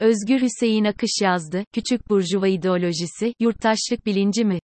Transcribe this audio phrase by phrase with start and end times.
[0.00, 4.58] Özgür Hüseyin Akış yazdı, küçük burjuva ideolojisi, yurttaşlık bilinci mi?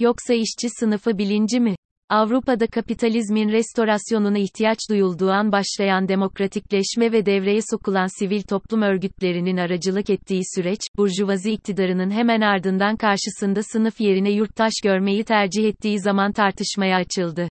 [0.00, 1.76] Yoksa işçi sınıfı bilinci mi?
[2.08, 10.10] Avrupa'da kapitalizmin restorasyonuna ihtiyaç duyulduğu an başlayan demokratikleşme ve devreye sokulan sivil toplum örgütlerinin aracılık
[10.10, 16.96] ettiği süreç, burjuvazi iktidarının hemen ardından karşısında sınıf yerine yurttaş görmeyi tercih ettiği zaman tartışmaya
[16.96, 17.48] açıldı.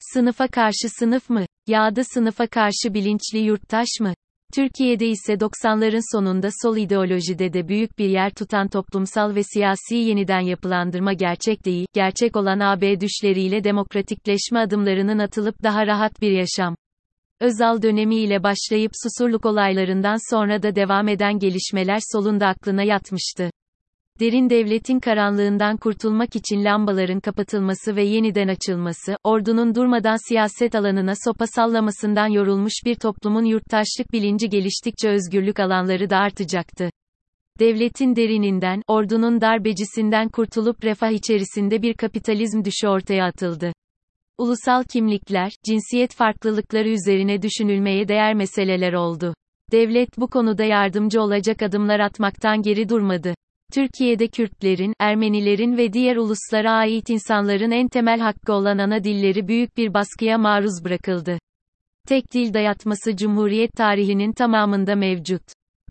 [0.00, 1.46] Sınıfa karşı sınıf mı?
[1.66, 4.14] Ya da sınıfa karşı bilinçli yurttaş mı?
[4.54, 10.40] Türkiye'de ise 90'ların sonunda sol ideolojide de büyük bir yer tutan toplumsal ve siyasi yeniden
[10.40, 16.76] yapılandırma gerçek değil, gerçek olan AB düşleriyle demokratikleşme adımlarının atılıp daha rahat bir yaşam.
[17.40, 23.50] Özal dönemiyle başlayıp susurluk olaylarından sonra da devam eden gelişmeler solunda aklına yatmıştı.
[24.20, 31.46] Derin devletin karanlığından kurtulmak için lambaların kapatılması ve yeniden açılması, ordunun durmadan siyaset alanına sopa
[31.46, 36.90] sallamasından yorulmuş bir toplumun yurttaşlık bilinci geliştikçe özgürlük alanları da artacaktı.
[37.60, 43.72] Devletin derininden, ordunun darbecisinden kurtulup refah içerisinde bir kapitalizm düşü ortaya atıldı.
[44.38, 49.34] Ulusal kimlikler, cinsiyet farklılıkları üzerine düşünülmeye değer meseleler oldu.
[49.72, 53.34] Devlet bu konuda yardımcı olacak adımlar atmaktan geri durmadı.
[53.74, 59.76] Türkiye'de Kürtlerin, Ermenilerin ve diğer uluslara ait insanların en temel hakkı olan ana dilleri büyük
[59.76, 61.38] bir baskıya maruz bırakıldı.
[62.08, 65.42] Tek dil dayatması Cumhuriyet tarihinin tamamında mevcut.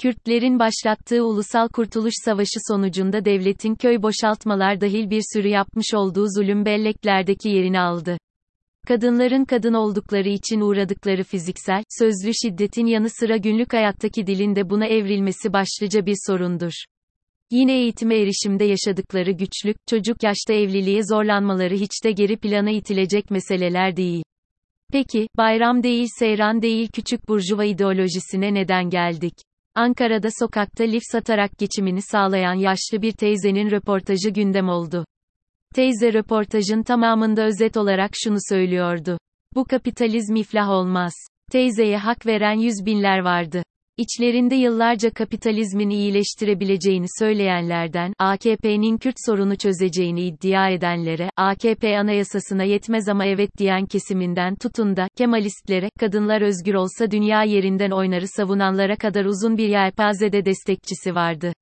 [0.01, 6.65] Kürtlerin başlattığı Ulusal Kurtuluş Savaşı sonucunda devletin köy boşaltmalar dahil bir sürü yapmış olduğu zulüm
[6.65, 8.17] belleklerdeki yerini aldı.
[8.87, 15.53] Kadınların kadın oldukları için uğradıkları fiziksel, sözlü şiddetin yanı sıra günlük hayattaki dilinde buna evrilmesi
[15.53, 16.73] başlıca bir sorundur.
[17.51, 23.95] Yine eğitime erişimde yaşadıkları güçlük, çocuk yaşta evliliğe zorlanmaları hiç de geri plana itilecek meseleler
[23.95, 24.23] değil.
[24.91, 29.33] Peki, bayram değil seyran değil küçük burjuva ideolojisine neden geldik?
[29.75, 35.05] Ankara'da sokakta lif satarak geçimini sağlayan yaşlı bir teyzenin röportajı gündem oldu.
[35.75, 39.17] Teyze röportajın tamamında özet olarak şunu söylüyordu.
[39.55, 41.13] Bu kapitalizm iflah olmaz.
[41.51, 43.63] Teyzeye hak veren yüz binler vardı.
[43.97, 53.25] İçlerinde yıllarca kapitalizmin iyileştirebileceğini söyleyenlerden, AKP'nin Kürt sorunu çözeceğini iddia edenlere, AKP anayasasına yetmez ama
[53.25, 59.57] evet diyen kesiminden tutun da, Kemalistlere, kadınlar özgür olsa dünya yerinden oynarı savunanlara kadar uzun
[59.57, 61.53] bir yelpazede destekçisi vardı.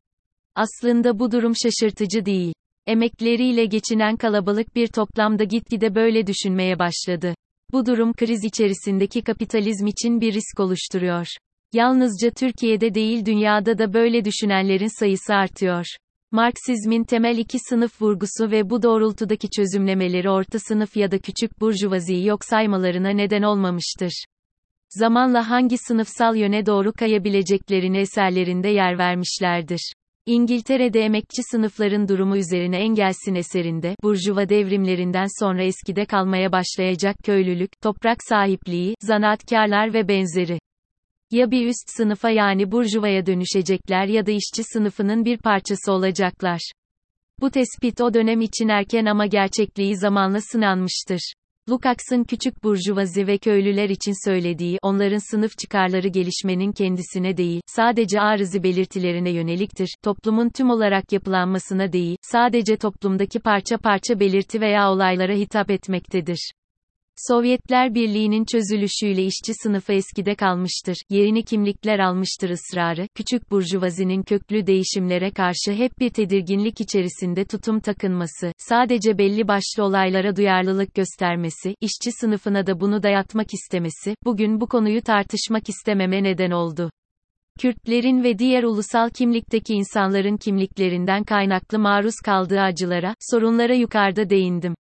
[0.56, 2.54] Aslında bu durum şaşırtıcı değil.
[2.88, 7.36] Emekleriyle geçinen kalabalık bir toplamda gitgide böyle düşünmeye başladı.
[7.72, 11.28] Bu durum kriz içerisindeki kapitalizm için bir risk oluşturuyor.
[11.74, 15.86] Yalnızca Türkiye'de değil dünyada da böyle düşünenlerin sayısı artıyor.
[16.32, 22.26] Marksizmin temel iki sınıf vurgusu ve bu doğrultudaki çözümlemeleri orta sınıf ya da küçük burjuvaziyi
[22.26, 24.24] yok saymalarına neden olmamıştır.
[24.90, 29.94] Zamanla hangi sınıfsal yöne doğru kayabileceklerini eserlerinde yer vermişlerdir.
[30.26, 38.18] İngiltere'de emekçi sınıfların durumu üzerine Engels'in eserinde, Burjuva devrimlerinden sonra eskide kalmaya başlayacak köylülük, toprak
[38.24, 40.60] sahipliği, zanaatkarlar ve benzeri.
[41.32, 46.72] Ya bir üst sınıfa yani burjuvaya dönüşecekler ya da işçi sınıfının bir parçası olacaklar.
[47.40, 51.34] Bu tespit o dönem için erken ama gerçekliği zamanla sınanmıştır.
[51.70, 58.64] Lukács'ın küçük burjuvazi ve köylüler için söylediği, onların sınıf çıkarları gelişmenin kendisine değil, sadece arızı
[58.64, 65.72] belirtilerine yöneliktir, toplumun tüm olarak yapılanmasına değil, sadece toplumdaki parça parça belirti veya olaylara hitap
[65.72, 66.52] etmektedir.
[67.28, 75.32] Sovyetler Birliği'nin çözülüşüyle işçi sınıfı eskide kalmıştır, yerini kimlikler almıştır ısrarı, küçük burjuvazinin köklü değişimlere
[75.32, 82.68] karşı hep bir tedirginlik içerisinde tutum takınması, sadece belli başlı olaylara duyarlılık göstermesi, işçi sınıfına
[82.68, 86.92] da bunu dayatmak istemesi, bugün bu konuyu tartışmak istememe neden oldu.
[87.60, 94.76] Kürtlerin ve diğer ulusal kimlikteki insanların kimliklerinden kaynaklı maruz kaldığı acılara, sorunlara yukarıda değindim.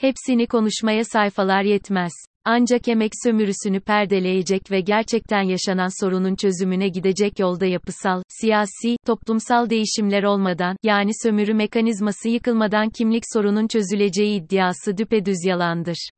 [0.00, 2.12] Hepsini konuşmaya sayfalar yetmez.
[2.44, 10.22] Ancak emek sömürüsünü perdeleyecek ve gerçekten yaşanan sorunun çözümüne gidecek yolda yapısal, siyasi, toplumsal değişimler
[10.22, 16.08] olmadan, yani sömürü mekanizması yıkılmadan kimlik sorunun çözüleceği iddiası düpedüz yalandır.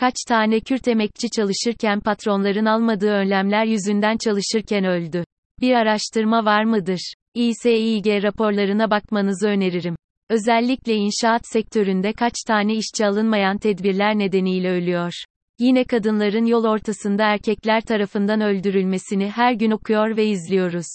[0.00, 5.24] Kaç tane Kürt emekçi çalışırken patronların almadığı önlemler yüzünden çalışırken öldü.
[5.60, 7.12] Bir araştırma var mıdır?
[7.34, 9.97] İSİG raporlarına bakmanızı öneririm.
[10.30, 15.12] Özellikle inşaat sektöründe kaç tane işçi alınmayan tedbirler nedeniyle ölüyor.
[15.58, 20.86] Yine kadınların yol ortasında erkekler tarafından öldürülmesini her gün okuyor ve izliyoruz.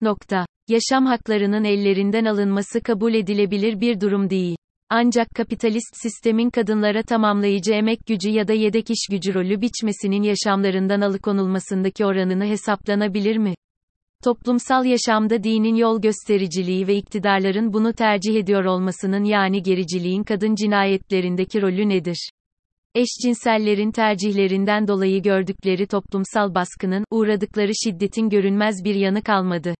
[0.00, 0.46] Nokta.
[0.68, 4.56] Yaşam haklarının ellerinden alınması kabul edilebilir bir durum değil.
[4.90, 11.00] Ancak kapitalist sistemin kadınlara tamamlayıcı emek gücü ya da yedek iş gücü rolü biçmesinin yaşamlarından
[11.00, 13.54] alıkonulmasındaki oranını hesaplanabilir mi?
[14.24, 21.62] Toplumsal yaşamda dinin yol göstericiliği ve iktidarların bunu tercih ediyor olmasının yani gericiliğin kadın cinayetlerindeki
[21.62, 22.30] rolü nedir?
[22.94, 29.74] Eşcinsellerin tercihlerinden dolayı gördükleri toplumsal baskının, uğradıkları şiddetin görünmez bir yanı kalmadı.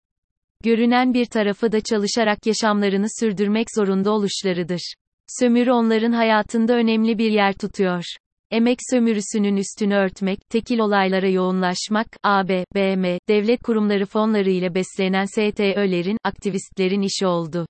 [0.65, 4.95] Görünen bir tarafı da çalışarak yaşamlarını sürdürmek zorunda oluşlarıdır.
[5.41, 8.05] Sömürü onların hayatında önemli bir yer tutuyor.
[8.53, 16.19] Emek sömürüsünün üstünü örtmek, tekil olaylara yoğunlaşmak, AB, BM, devlet kurumları fonları ile beslenen STÖ'lerin,
[16.25, 17.67] aktivistlerin işi oldu.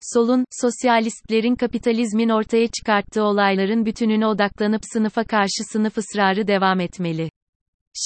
[0.00, 7.30] Solun, sosyalistlerin kapitalizmin ortaya çıkarttığı olayların bütününe odaklanıp sınıfa karşı sınıf ısrarı devam etmeli.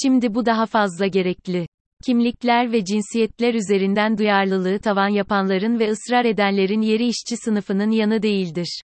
[0.01, 1.67] Şimdi bu daha fazla gerekli.
[2.05, 8.81] Kimlikler ve cinsiyetler üzerinden duyarlılığı tavan yapanların ve ısrar edenlerin yeri işçi sınıfının yanı değildir.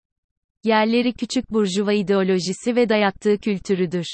[0.63, 4.05] Yerleri küçük burjuva ideolojisi ve dayattığı kültürüdür.